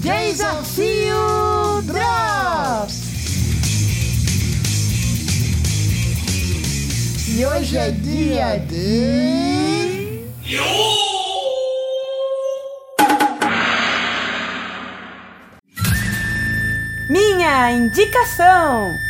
[0.00, 3.08] Desafio Drops!
[7.36, 10.24] E hoje é dia de.
[17.10, 19.07] Minha indicação!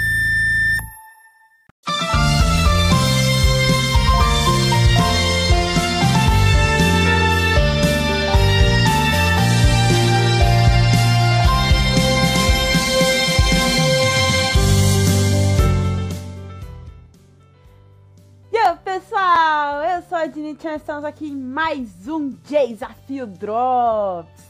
[18.99, 19.85] Pessoal!
[19.85, 24.43] Eu sou a Dini Chan, estamos aqui em mais um Desafio Drops.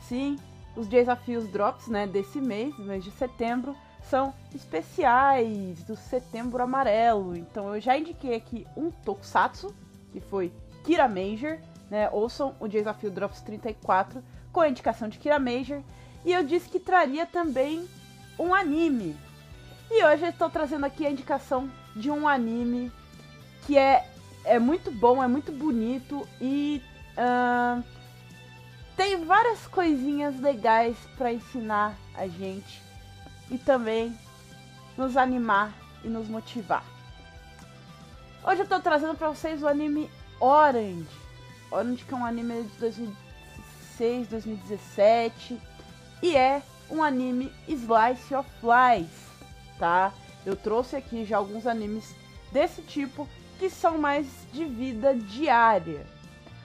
[0.00, 0.36] Sim,
[0.74, 7.36] os desafios Drops, né, desse mês, mês de setembro, são especiais do Setembro Amarelo.
[7.36, 9.72] Então eu já indiquei aqui um Tokusatsu,
[10.10, 11.58] que foi Kira Major,
[11.88, 12.10] né?
[12.10, 15.80] Ouçam o Desafio Drops 34 com a indicação de Kira Major.
[16.24, 17.88] E eu disse que traria também
[18.40, 19.16] um anime.
[19.88, 22.90] E hoje eu estou trazendo aqui a indicação de um anime
[23.66, 24.08] que é,
[24.44, 26.82] é muito bom, é muito bonito e
[27.16, 27.82] ahn,
[28.96, 32.82] tem várias coisinhas legais para ensinar a gente
[33.50, 34.16] e também
[34.96, 35.72] nos animar
[36.04, 36.84] e nos motivar.
[38.46, 41.08] Hoje eu tô trazendo para vocês o anime Orange.
[41.70, 45.60] Orange que é um anime de 2016, 2017
[46.22, 49.30] e é um anime Slice of Life,
[49.78, 50.12] tá?
[50.44, 52.14] Eu trouxe aqui já alguns animes
[52.52, 56.06] desse tipo que são mais de vida diária.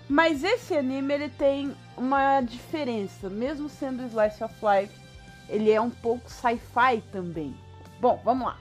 [0.08, 4.94] Mas esse anime ele tem uma diferença, mesmo sendo Slice of Life,
[5.48, 7.56] ele é um pouco sci-fi também.
[8.00, 8.58] Bom, vamos lá.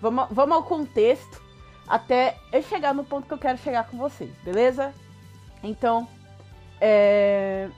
[0.00, 1.42] Vamos, vamos ao contexto
[1.86, 4.92] até eu chegar no ponto que eu quero chegar com vocês, beleza?
[5.62, 6.06] Então,
[6.80, 7.68] é,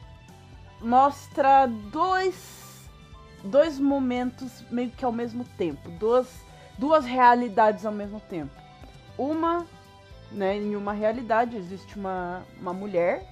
[0.81, 2.89] mostra dois,
[3.45, 6.27] dois momentos meio que ao mesmo tempo, duas,
[6.79, 8.53] duas realidades ao mesmo tempo.
[9.17, 9.67] Uma
[10.31, 13.25] né, em uma realidade existe uma, uma mulher,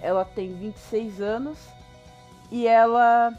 [0.00, 1.58] ela tem 26 anos
[2.50, 3.32] e ela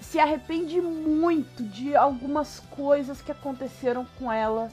[0.00, 4.70] se arrepende muito de algumas coisas que aconteceram com ela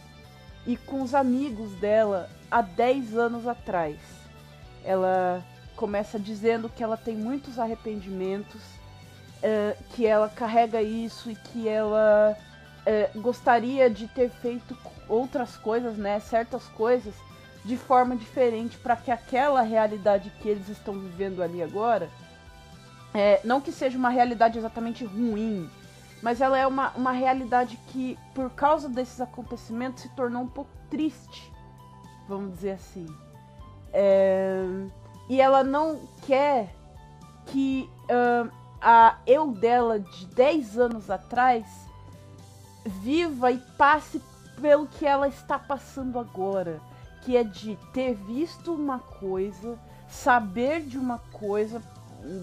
[0.66, 3.98] e com os amigos dela há 10 anos atrás.
[4.84, 5.44] Ela
[5.76, 8.62] começa dizendo que ela tem muitos arrependimentos,
[9.42, 12.38] eh, que ela carrega isso e que ela
[12.86, 14.76] eh, gostaria de ter feito
[15.14, 17.14] outras coisas, né, certas coisas
[17.64, 22.10] de forma diferente para que aquela realidade que eles estão vivendo ali agora,
[23.14, 25.70] é, não que seja uma realidade exatamente ruim,
[26.22, 30.72] mas ela é uma, uma realidade que, por causa desses acontecimentos, se tornou um pouco
[30.90, 31.52] triste,
[32.28, 33.06] vamos dizer assim.
[33.94, 34.66] É,
[35.30, 36.74] e ela não quer
[37.46, 38.52] que uh,
[38.82, 41.66] a eu dela de 10 anos atrás
[42.86, 44.22] viva e passe
[44.64, 46.80] pelo que ela está passando agora,
[47.22, 51.82] que é de ter visto uma coisa, saber de uma coisa,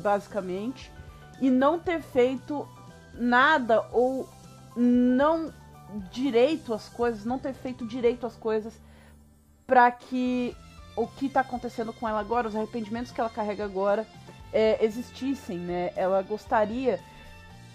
[0.03, 0.93] basicamente,
[1.41, 2.69] e não ter feito
[3.15, 4.29] nada ou
[4.77, 5.51] não
[6.13, 8.75] direito às coisas, não ter feito direito às coisas
[9.67, 10.55] para que
[10.95, 14.07] o que está acontecendo com ela agora, os arrependimentos que ela carrega agora,
[14.53, 15.91] é, existissem, né?
[15.97, 17.01] Ela gostaria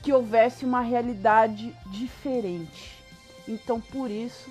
[0.04, 3.05] que houvesse uma realidade diferente.
[3.48, 4.50] Então, por isso,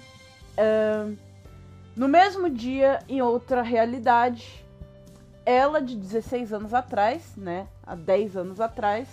[1.96, 4.64] no mesmo dia, em outra realidade,
[5.44, 9.08] ela de 16 anos atrás, né, há 10 anos atrás,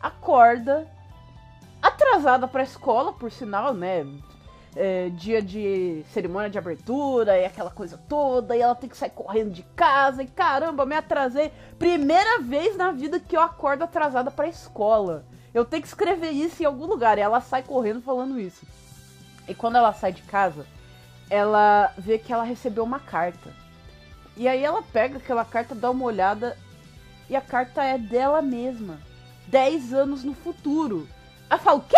[0.00, 0.86] acorda
[1.80, 4.04] atrasada para a escola, por sinal, né?
[4.78, 9.10] é, dia de cerimônia de abertura e aquela coisa toda, e ela tem que sair
[9.10, 11.52] correndo de casa, e caramba, me atrasei.
[11.78, 15.24] Primeira vez na vida que eu acordo atrasada pra escola.
[15.52, 18.64] Eu tenho que escrever isso em algum lugar, e ela sai correndo falando isso.
[19.48, 20.66] E quando ela sai de casa,
[21.30, 23.50] ela vê que ela recebeu uma carta.
[24.36, 26.56] E aí ela pega aquela carta, dá uma olhada,
[27.28, 29.00] e a carta é dela mesma.
[29.46, 31.08] 10 anos no futuro.
[31.48, 31.96] Ela fala, o quê?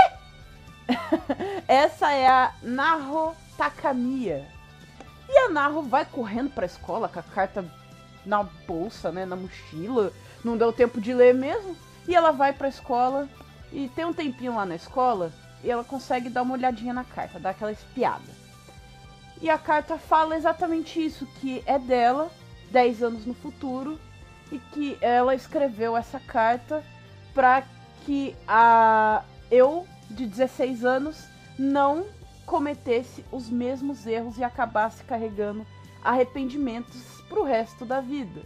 [1.67, 4.47] Essa é a Naho Takamiya.
[5.29, 7.65] E a Naho vai correndo pra escola com a carta
[8.25, 10.13] na bolsa, né, na mochila.
[10.45, 11.77] Não deu tempo de ler mesmo.
[12.07, 13.29] E ela vai pra escola
[13.73, 15.33] e tem um tempinho lá na escola
[15.63, 18.41] e ela consegue dar uma olhadinha na carta, dar aquela espiada.
[19.41, 22.31] E a carta fala exatamente isso, que é dela,
[22.71, 23.99] 10 anos no futuro,
[24.53, 26.85] e que ela escreveu essa carta
[27.33, 27.63] para
[28.05, 31.25] que a eu de 16 anos
[31.59, 32.07] não
[32.45, 35.65] cometesse os mesmos erros e acabasse carregando
[36.03, 38.43] arrependimentos pro resto da vida.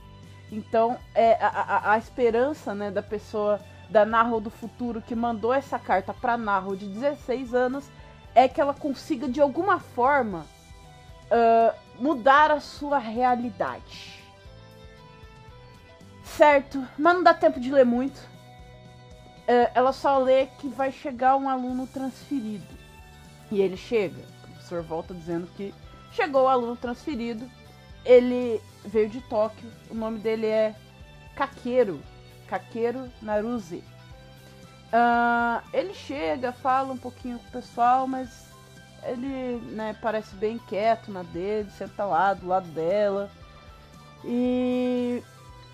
[0.53, 5.53] Então, é, a, a, a esperança né, da pessoa da Narro do futuro que mandou
[5.53, 7.85] essa carta para Narro de 16 anos
[8.35, 10.47] é que ela consiga de alguma forma
[11.27, 14.21] uh, mudar a sua realidade.
[16.25, 18.19] Certo, mas não dá tempo de ler muito.
[19.47, 22.75] Uh, ela só lê que vai chegar um aluno transferido.
[23.51, 24.23] E ele chega.
[24.43, 25.73] O professor volta dizendo que
[26.11, 27.49] chegou o aluno transferido.
[28.05, 29.71] Ele veio de Tóquio.
[29.91, 30.75] O nome dele é
[31.37, 32.01] Kakeru.
[32.49, 33.85] Kakeru Naruse.
[34.93, 38.49] Uh, ele chega, fala um pouquinho com o pessoal, mas
[39.03, 43.31] ele né, parece bem quieto na dele, senta lá do lado dela.
[44.25, 45.23] E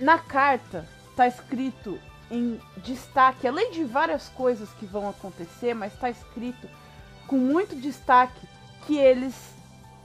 [0.00, 1.98] na carta tá escrito
[2.30, 6.68] em destaque, além de várias coisas que vão acontecer, mas tá escrito
[7.26, 8.48] com muito destaque
[8.86, 9.34] que eles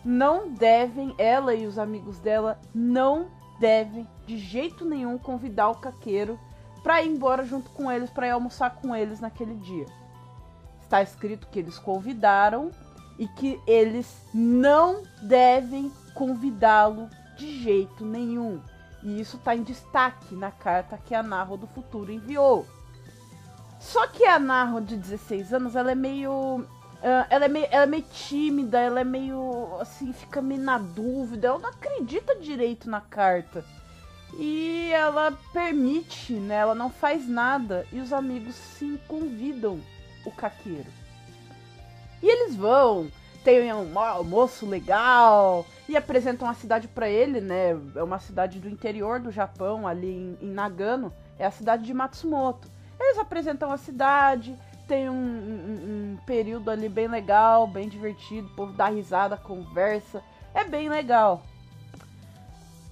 [0.03, 3.27] não devem, ela e os amigos dela não
[3.59, 6.39] devem de jeito nenhum convidar o caqueiro
[6.85, 9.87] para ir embora junto com eles, para ir almoçar com eles naquele dia.
[10.83, 12.69] Está escrito que eles convidaram
[13.17, 18.61] e que eles não devem convidá-lo de jeito nenhum.
[19.01, 22.67] E isso está em destaque na carta que a Narro do Futuro enviou.
[23.79, 26.59] Só que a Narro de 16 anos, ela é meio.
[26.61, 29.75] Uh, ela, é meio ela é meio tímida, ela é meio.
[29.79, 33.65] assim, fica meio na dúvida, ela não acredita direito na carta.
[34.33, 36.55] E ela permite, né?
[36.55, 37.85] Ela não faz nada.
[37.91, 39.79] E os amigos sim convidam
[40.25, 40.89] o caqueiro.
[42.21, 43.09] E eles vão,
[43.43, 47.77] tem um almoço legal e apresentam a cidade para ele, né?
[47.95, 51.93] É uma cidade do interior do Japão, ali em, em, Nagano, é a cidade de
[51.93, 52.67] Matsumoto.
[52.99, 54.57] Eles apresentam a cidade,
[54.87, 60.23] tem um, um, um período ali bem legal, bem divertido, o povo dá risada, conversa,
[60.53, 61.43] é bem legal.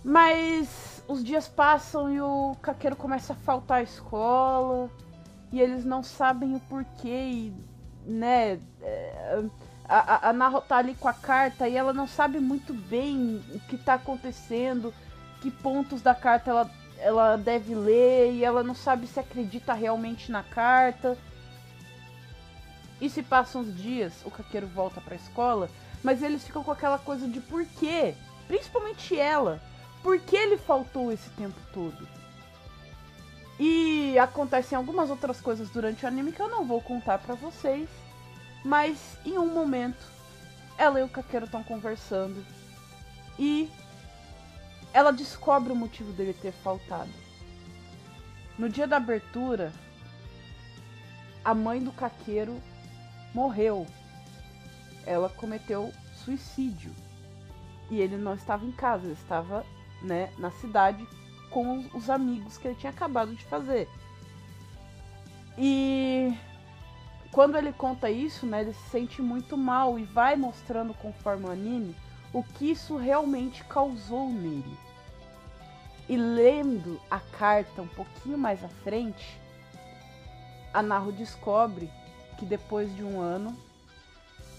[0.03, 4.89] Mas os dias passam e o caqueiro começa a faltar à escola
[5.51, 7.53] e eles não sabem o porquê e
[8.05, 8.59] né?
[8.81, 9.43] É,
[9.85, 13.59] a, a Naho tá ali com a carta e ela não sabe muito bem o
[13.61, 14.93] que tá acontecendo,
[15.41, 20.31] que pontos da carta ela, ela deve ler e ela não sabe se acredita realmente
[20.31, 21.17] na carta.
[23.01, 25.69] E se passam os dias, o caqueiro volta pra escola,
[26.01, 28.15] mas eles ficam com aquela coisa de por quê?
[28.47, 29.61] Principalmente ela.
[30.03, 32.07] Por que ele faltou esse tempo todo?
[33.57, 37.89] E acontecem algumas outras coisas durante o anime que eu não vou contar para vocês.
[38.65, 40.05] Mas em um momento,
[40.77, 42.45] ela e o Kakeru estão conversando.
[43.39, 43.71] E
[44.91, 47.11] ela descobre o motivo dele ter faltado.
[48.57, 49.71] No dia da abertura,
[51.45, 52.61] a mãe do Kakeru
[53.33, 53.87] morreu.
[55.05, 56.93] Ela cometeu suicídio.
[57.89, 59.65] E ele não estava em casa, ele estava
[60.03, 61.07] né, na cidade
[61.49, 63.87] com os amigos que ele tinha acabado de fazer.
[65.57, 66.33] E
[67.31, 71.51] quando ele conta isso, né, ele se sente muito mal e vai mostrando conforme o
[71.51, 71.95] anime
[72.33, 74.77] o que isso realmente causou nele.
[76.09, 79.39] E lendo a carta um pouquinho mais à frente,
[80.73, 81.89] a Naru descobre
[82.37, 83.55] que depois de um ano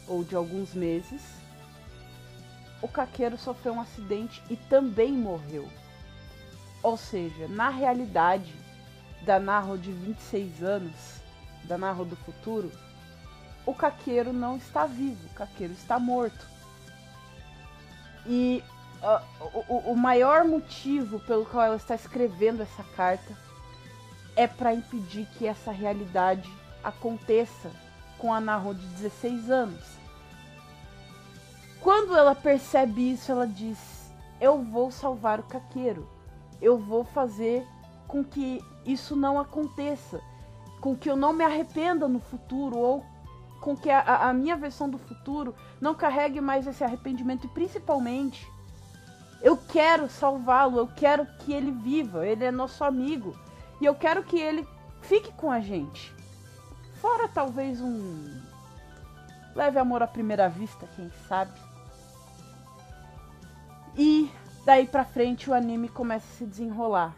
[0.06, 1.22] ou de alguns meses,
[2.84, 5.66] o caqueiro sofreu um acidente e também morreu.
[6.82, 8.54] Ou seja, na realidade
[9.22, 11.22] da Narro de 26 anos,
[11.64, 12.70] da Narro do futuro,
[13.64, 16.46] o caqueiro não está vivo, o caqueiro está morto.
[18.26, 18.62] E
[19.00, 23.34] uh, o, o maior motivo pelo qual ela está escrevendo essa carta
[24.36, 27.70] é para impedir que essa realidade aconteça
[28.18, 30.03] com a Narro de 16 anos.
[31.84, 34.10] Quando ela percebe isso, ela diz:
[34.40, 36.08] Eu vou salvar o caqueiro.
[36.58, 37.68] Eu vou fazer
[38.08, 40.18] com que isso não aconteça,
[40.80, 43.04] com que eu não me arrependa no futuro ou
[43.60, 44.00] com que a,
[44.30, 47.44] a minha versão do futuro não carregue mais esse arrependimento.
[47.44, 48.50] E principalmente
[49.42, 53.38] eu quero salvá-lo, eu quero que ele viva, ele é nosso amigo.
[53.78, 54.66] E eu quero que ele
[55.02, 56.14] fique com a gente.
[56.94, 58.40] Fora talvez um
[59.54, 61.73] leve amor à primeira vista, quem sabe.
[63.96, 64.30] E
[64.64, 67.14] Daí pra frente o anime começa a se desenrolar.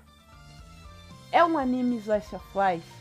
[1.30, 2.97] É um anime slice of life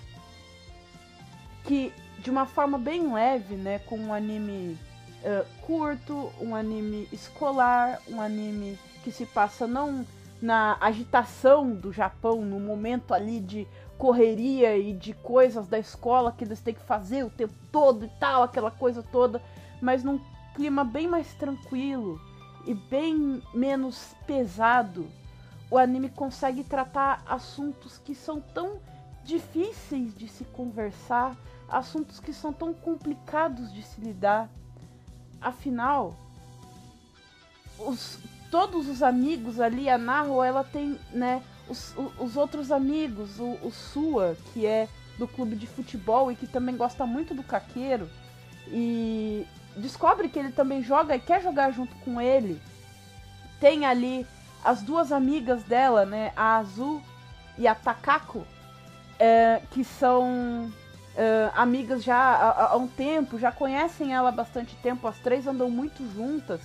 [1.63, 4.77] que de uma forma bem leve, né, com um anime
[5.24, 10.05] uh, curto, um anime escolar, um anime que se passa não
[10.39, 13.67] na agitação do Japão, no momento ali de
[13.98, 18.10] correria e de coisas da escola que eles têm que fazer o tempo todo e
[18.20, 19.41] tal, aquela coisa toda,
[19.82, 20.20] mas num
[20.53, 22.20] clima bem mais tranquilo,
[22.65, 25.07] e bem menos pesado,
[25.69, 28.79] o anime consegue tratar assuntos que são tão
[29.24, 31.36] difíceis de se conversar,
[31.67, 34.50] assuntos que são tão complicados de se lidar.
[35.41, 36.15] Afinal,
[37.79, 38.19] os,
[38.51, 43.72] todos os amigos ali, a Narro, ela tem, né, os, os outros amigos, o, o
[43.72, 48.10] Sua, que é do clube de futebol e que também gosta muito do Caqueiro,
[48.67, 49.14] e
[49.77, 52.62] descobre que ele também joga e quer jogar junto com ele.
[53.60, 54.25] Tem ali
[54.63, 57.01] as duas amigas dela, né, a Azul
[57.58, 58.46] e a Takako,
[59.20, 60.72] é, que são
[61.15, 65.48] é, amigas já há, há um tempo, já conhecem ela há bastante tempo, as três
[65.48, 66.62] andam muito juntas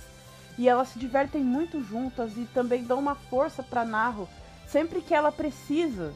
[0.57, 4.27] e elas se divertem muito juntas e também dão uma força para Narro
[4.71, 6.13] sempre que ela precisa.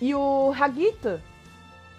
[0.00, 1.22] E o Hagita,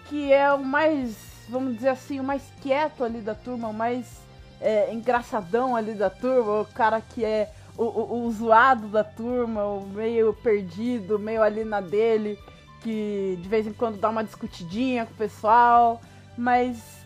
[0.08, 1.16] que é o mais,
[1.48, 4.20] vamos dizer assim, o mais quieto ali da turma, o mais
[4.60, 9.64] é, engraçadão ali da turma, o cara que é o, o, o, zoado da turma,
[9.64, 12.38] o meio perdido, meio ali na dele,
[12.82, 16.00] que de vez em quando dá uma discutidinha com o pessoal,
[16.36, 17.04] mas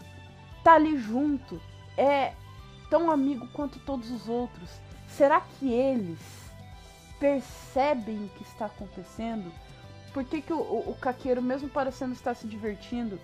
[0.62, 1.60] tá ali junto,
[1.96, 2.32] é
[2.90, 4.70] tão amigo quanto todos os outros.
[5.08, 6.18] Será que eles
[7.20, 9.52] percebem o que está acontecendo?
[10.12, 13.18] Por que, que o, o, o caqueiro, mesmo parecendo estar se divertindo,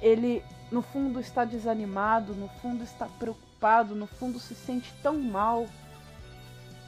[0.00, 5.66] ele no fundo está desanimado, no fundo está preocupado, no fundo se sente tão mal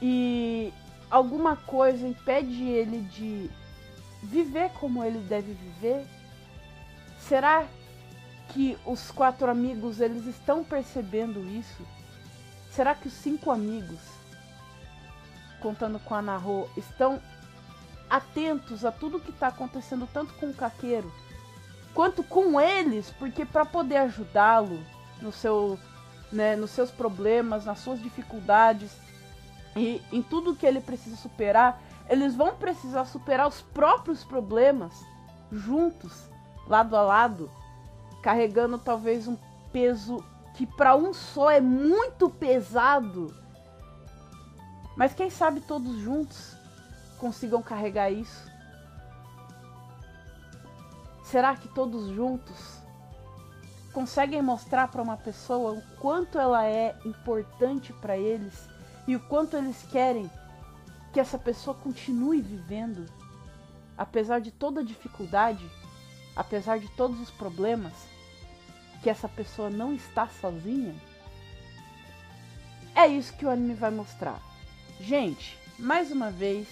[0.01, 0.73] e
[1.09, 3.49] alguma coisa impede ele de
[4.21, 6.05] viver como ele deve viver?
[7.19, 7.65] Será
[8.49, 11.85] que os quatro amigos eles estão percebendo isso?
[12.71, 13.99] Será que os cinco amigos,
[15.59, 17.21] contando com a Narro, estão
[18.09, 21.11] atentos a tudo que está acontecendo tanto com o Caqueiro
[21.93, 23.11] quanto com eles?
[23.17, 24.79] Porque para poder ajudá-lo
[25.21, 25.77] no seu,
[26.31, 28.91] né, nos seus problemas, nas suas dificuldades
[29.75, 34.93] e em tudo que ele precisa superar, eles vão precisar superar os próprios problemas
[35.51, 36.29] juntos,
[36.67, 37.51] lado a lado,
[38.21, 39.37] carregando talvez um
[39.71, 40.23] peso
[40.55, 43.33] que para um só é muito pesado.
[44.95, 46.55] Mas quem sabe todos juntos
[47.17, 48.48] consigam carregar isso?
[51.29, 52.79] Será que todos juntos
[53.93, 58.67] conseguem mostrar para uma pessoa o quanto ela é importante para eles
[59.07, 60.29] e o quanto eles querem
[61.13, 63.05] que essa pessoa continue vivendo,
[63.95, 65.69] apesar de toda dificuldade,
[66.35, 67.93] apesar de todos os problemas,
[69.03, 70.95] que essa pessoa não está sozinha?
[72.95, 74.41] É isso que o anime vai mostrar.
[74.99, 76.67] Gente, mais uma vez,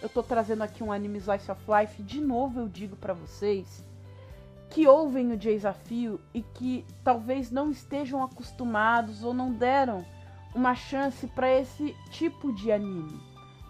[0.00, 2.00] eu tô trazendo aqui um anime Slice of Life.
[2.00, 3.87] De novo eu digo para vocês
[4.70, 10.04] que ouvem o desafio e que talvez não estejam acostumados ou não deram
[10.54, 13.20] uma chance para esse tipo de anime,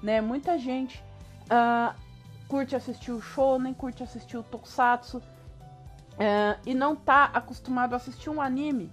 [0.03, 0.21] né?
[0.21, 1.03] Muita gente
[1.45, 1.95] uh,
[2.49, 5.23] curte assistir o show, nem curte assistir o tokusatsu uh,
[6.67, 8.91] e não tá acostumado a assistir um anime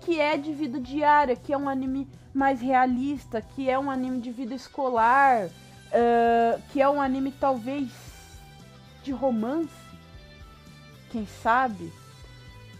[0.00, 4.20] que é de vida diária, que é um anime mais realista, que é um anime
[4.20, 7.90] de vida escolar, uh, que é um anime talvez
[9.02, 9.85] de romance,
[11.10, 11.92] quem sabe?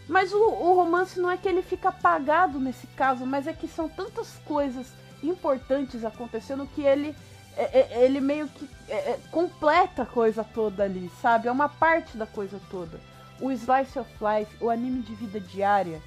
[0.09, 3.67] Mas o, o, romance não é que ele fica apagado nesse caso, mas é que
[3.67, 4.87] são tantas coisas
[5.23, 7.15] importantes acontecendo que ele
[7.57, 11.49] é, é, ele meio que é, completa a coisa toda ali, sabe?
[11.49, 13.01] É uma parte da coisa toda.
[13.41, 16.01] O Slice of Life, o anime de vida diária,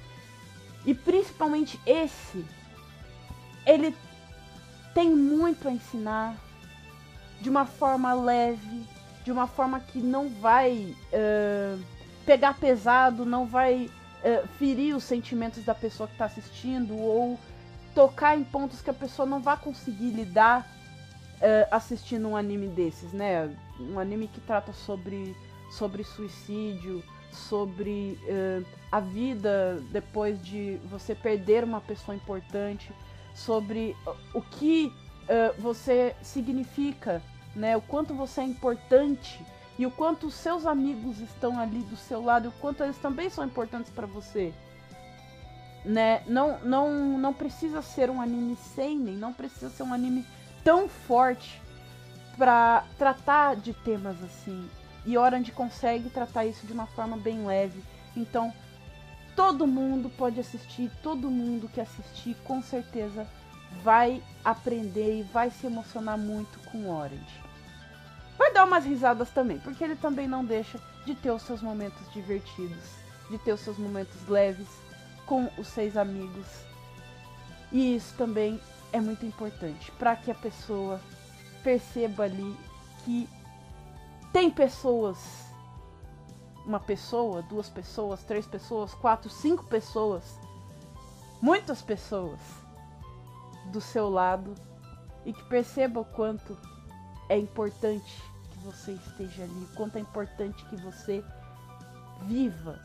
[0.86, 2.44] e principalmente esse,
[3.66, 3.94] ele
[4.94, 6.36] tem muito a ensinar
[7.40, 8.86] de uma forma leve,
[9.24, 10.96] de uma forma que não vai.
[11.12, 11.99] Uh,
[12.30, 13.90] pegar pesado, não vai
[14.22, 17.36] uh, ferir os sentimentos da pessoa que está assistindo ou
[17.92, 23.12] tocar em pontos que a pessoa não vai conseguir lidar uh, assistindo um anime desses,
[23.12, 23.52] né?
[23.80, 25.34] Um anime que trata sobre,
[25.72, 32.92] sobre suicídio, sobre uh, a vida depois de você perder uma pessoa importante,
[33.34, 33.96] sobre
[34.32, 34.92] o que
[35.58, 37.22] você significa,
[37.54, 37.76] né?
[37.76, 39.44] O quanto você é importante
[39.80, 42.98] e o quanto os seus amigos estão ali do seu lado e o quanto eles
[42.98, 44.52] também são importantes para você.
[45.82, 46.22] Né?
[46.26, 50.26] Não, não, não precisa ser um anime seinen, não precisa ser um anime
[50.62, 51.62] tão forte
[52.36, 54.68] para tratar de temas assim.
[55.06, 57.82] E Orange consegue tratar isso de uma forma bem leve.
[58.14, 58.52] Então,
[59.34, 63.26] todo mundo pode assistir, todo mundo que assistir com certeza
[63.82, 67.49] vai aprender e vai se emocionar muito com Orange
[68.40, 72.10] vai dar umas risadas também, porque ele também não deixa de ter os seus momentos
[72.10, 72.94] divertidos,
[73.28, 74.66] de ter os seus momentos leves
[75.26, 76.46] com os seis amigos.
[77.70, 78.58] E isso também
[78.94, 80.98] é muito importante para que a pessoa
[81.62, 82.56] perceba ali
[83.04, 83.28] que
[84.32, 85.18] tem pessoas
[86.64, 90.38] uma pessoa, duas pessoas, três pessoas, quatro, cinco pessoas,
[91.42, 92.40] muitas pessoas
[93.66, 94.54] do seu lado
[95.26, 96.56] e que perceba o quanto
[97.28, 98.29] é importante
[98.60, 101.24] você esteja ali, o quanto é importante que você
[102.22, 102.80] viva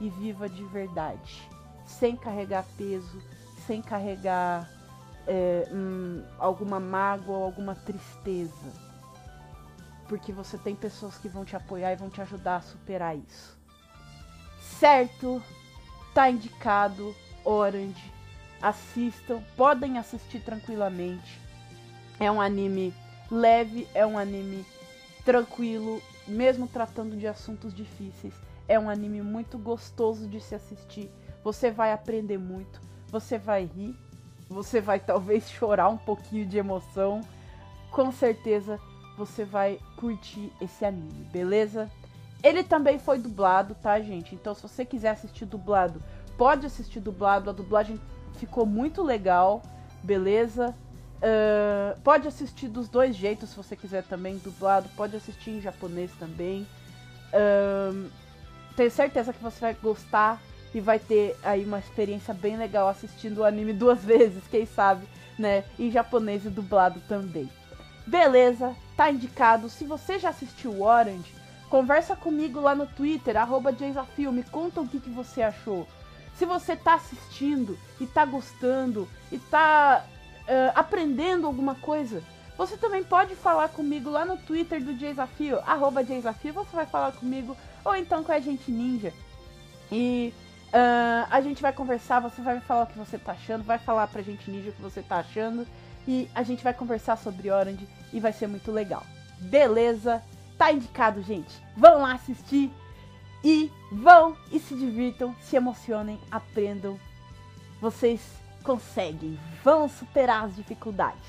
[0.00, 1.48] e viva de verdade,
[1.86, 3.22] sem carregar peso,
[3.66, 4.68] sem carregar
[5.26, 8.72] é, hum, alguma mágoa ou alguma tristeza.
[10.08, 13.56] Porque você tem pessoas que vão te apoiar e vão te ajudar a superar isso.
[14.60, 15.42] Certo?
[16.12, 17.14] Tá indicado.
[17.44, 18.12] Orange.
[18.60, 19.42] Assistam.
[19.56, 21.40] Podem assistir tranquilamente.
[22.18, 22.92] É um anime
[23.30, 24.66] leve, é um anime
[25.24, 28.34] tranquilo, mesmo tratando de assuntos difíceis.
[28.68, 31.10] É um anime muito gostoso de se assistir.
[31.42, 33.96] Você vai aprender muito, você vai rir,
[34.48, 37.20] você vai talvez chorar um pouquinho de emoção.
[37.90, 38.78] Com certeza
[39.16, 41.90] você vai curtir esse anime, beleza?
[42.42, 44.34] Ele também foi dublado, tá, gente?
[44.34, 46.00] Então, se você quiser assistir dublado,
[46.38, 47.50] pode assistir dublado.
[47.50, 48.00] A dublagem
[48.34, 49.60] ficou muito legal,
[50.02, 50.74] beleza?
[51.20, 54.88] Uh, pode assistir dos dois jeitos, se você quiser também, dublado.
[54.96, 56.66] Pode assistir em japonês também.
[57.32, 58.10] Uh,
[58.74, 60.40] tenho certeza que você vai gostar
[60.74, 65.06] e vai ter aí uma experiência bem legal assistindo o anime duas vezes, quem sabe,
[65.38, 65.64] né?
[65.78, 67.50] Em japonês e dublado também.
[68.06, 69.68] Beleza, tá indicado.
[69.68, 71.34] Se você já assistiu Orange,
[71.68, 73.72] conversa comigo lá no Twitter, arroba
[74.32, 75.86] me conta o que, que você achou.
[76.36, 80.04] Se você tá assistindo e tá gostando e tá
[80.50, 82.22] uh, aprendendo alguma coisa,
[82.58, 87.12] você também pode falar comigo lá no Twitter do Desafio, arroba Desafio, você vai falar
[87.12, 89.12] comigo, ou então com a gente ninja.
[89.90, 90.34] E
[90.70, 94.06] Uh, a gente vai conversar, você vai falar o que você tá achando, vai falar
[94.06, 95.66] pra gente ninja o que você tá achando.
[96.06, 99.04] E a gente vai conversar sobre Orange e vai ser muito legal.
[99.40, 100.22] Beleza?
[100.56, 101.60] Tá indicado, gente.
[101.76, 102.70] Vão lá assistir
[103.42, 106.98] e vão e se divirtam, se emocionem, aprendam.
[107.80, 108.20] Vocês
[108.62, 111.28] conseguem, vão superar as dificuldades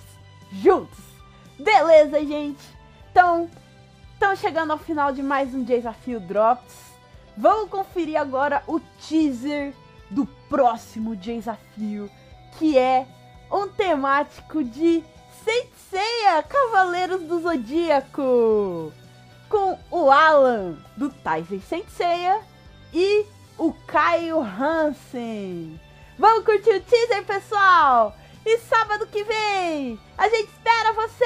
[0.52, 1.00] juntos.
[1.60, 2.64] Beleza, gente?
[3.12, 3.50] Então,
[4.14, 6.92] estamos chegando ao final de mais um Desafio Drops.
[7.38, 9.74] Vamos conferir agora o teaser
[10.10, 12.10] do próximo desafio,
[12.58, 13.08] que é
[13.52, 15.04] um temático de
[15.44, 18.94] Senseiya Cavaleiros do Zodíaco,
[19.50, 22.40] com o Alan do Taisen Senseiya
[22.94, 23.26] e
[23.58, 25.80] o Caio Hansen.
[26.22, 28.16] Vamos curtir o teaser, pessoal!
[28.46, 31.18] E sábado que vem, a gente espera vocês!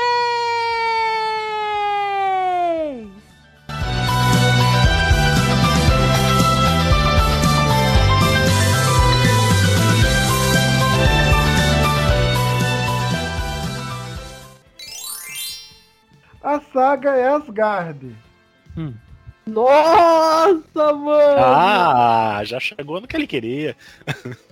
[16.41, 18.15] A saga é Asgard.
[18.77, 18.93] Hum.
[19.47, 21.39] Nossa, mano!
[21.39, 23.77] Ah, já chegou no que ele queria.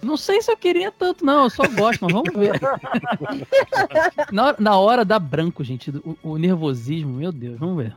[0.04, 1.46] Não sei se eu queria tanto, não.
[1.46, 2.60] Eu só gosto, mas vamos ver.
[4.32, 5.90] na, hora, na hora dá branco, gente.
[5.90, 7.96] O, o, nervosismo, meu Deus, vamos ver.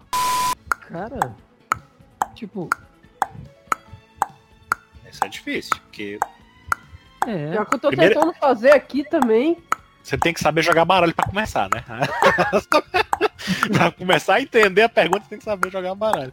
[0.89, 1.37] Cara,
[2.35, 2.71] tipo.
[5.11, 6.19] Isso é difícil, porque.
[7.27, 7.53] É.
[7.55, 8.15] Já que eu tô Primeiro...
[8.15, 9.59] tentando fazer aqui também.
[10.03, 11.85] Você tem que saber jogar baralho para começar, né?
[13.73, 16.33] pra começar a entender a pergunta, você tem que saber jogar baralho.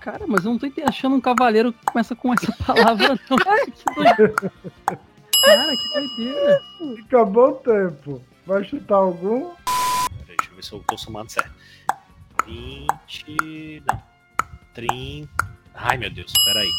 [0.00, 3.36] Cara, mas eu não tô achando um cavaleiro que começa com essa palavra, não.
[3.70, 4.34] que doideira.
[5.44, 6.62] Cara, que doideira.
[7.04, 8.22] Acabou o tempo.
[8.46, 9.50] Vai chutar algum?
[10.26, 11.52] Deixa eu ver se eu tô somando certo.
[12.46, 13.82] 20.
[13.86, 14.02] Não.
[14.74, 15.28] 30.
[15.74, 16.70] Ai, meu Deus, peraí.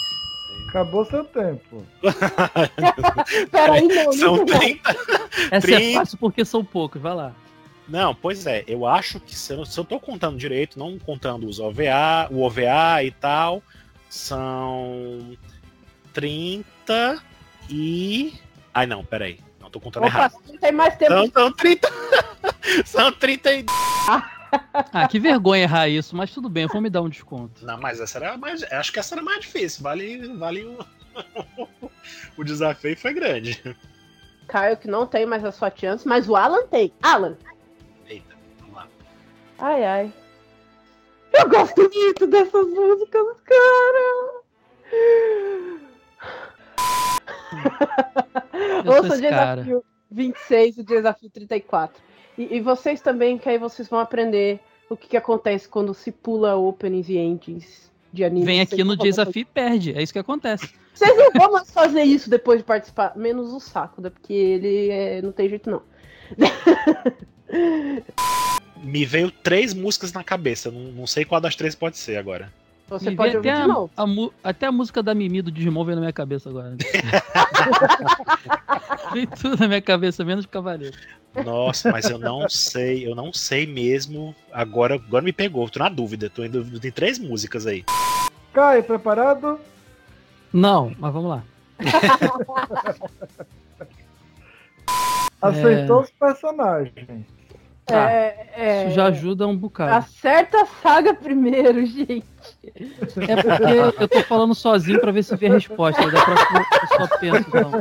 [0.69, 1.85] Acabou seu tempo.
[3.51, 4.13] Peraí, não.
[4.13, 4.89] São 30.
[5.51, 5.81] Essa 30...
[5.81, 7.35] é fácil porque são poucos, vai lá.
[7.87, 11.45] Não, pois é, eu acho que se eu, se eu tô contando direito, não contando
[11.45, 13.61] os OVA, o OVA e tal,
[14.09, 15.37] são
[16.13, 17.21] 30
[17.69, 18.33] e.
[18.73, 19.39] Ai não, peraí.
[19.59, 20.35] Não tô contando Opa, errado.
[20.59, 21.11] Tem mais tempo.
[21.11, 21.89] São, são 30.
[22.85, 23.65] são 30 e.
[24.07, 24.40] Ah,
[25.09, 27.65] que vergonha errar isso, mas tudo bem, vou me dar um desconto.
[27.65, 28.63] Não, mas essa era mais.
[28.71, 29.83] Acho que essa era mais difícil.
[29.83, 30.77] Vale, vale o.
[32.37, 33.61] o desafio foi grande.
[34.47, 36.93] Caio que não tem mais a sua chance, mas o Alan tem.
[37.01, 37.37] Alan!
[38.07, 38.87] Eita, vamos lá.
[39.59, 40.13] Ai, ai.
[41.33, 44.41] Eu gosto muito dessas músicas, cara!
[48.85, 49.65] Ouça o desafio cara.
[50.11, 52.10] 26 e o desafio 34.
[52.41, 56.11] E, e, vocês também, que aí vocês vão aprender o que, que acontece quando se
[56.11, 58.45] pula openings e endings de anime.
[58.45, 60.73] Vem aqui no desafio e perde, é isso que acontece.
[60.93, 64.01] Vocês não vão mais fazer isso depois de participar, menos o saco?
[64.01, 65.81] Porque ele é, não tem jeito não.
[68.83, 70.69] Me veio três músicas na cabeça.
[70.69, 72.51] Não, não sei qual das três pode ser agora.
[72.91, 73.89] Você Me pode até, de a, novo.
[74.43, 76.75] a até a música da Mimi do Digimon veio na minha cabeça agora.
[79.13, 80.97] veio tudo na minha cabeça, menos Cavaleiro.
[81.45, 84.35] Nossa, mas eu não sei, eu não sei mesmo.
[84.51, 86.29] Agora, agora me pegou, tô na dúvida.
[86.29, 86.81] Tô em dúvida.
[86.81, 87.85] Tem três músicas aí.
[88.51, 89.57] Caio, preparado?
[90.51, 91.43] Não, mas vamos lá.
[95.41, 97.25] Aceitou os personagens.
[97.85, 98.11] Tá.
[98.11, 99.93] É, é, Isso já ajuda um bocado.
[99.93, 102.25] Acerta a saga primeiro, gente.
[102.65, 106.09] É porque eu tô falando sozinho pra ver se vê a resposta.
[106.09, 107.71] Da próxima eu só penso, então.